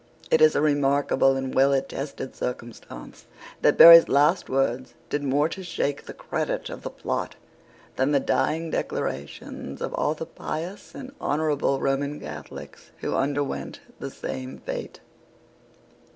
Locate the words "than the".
7.97-8.19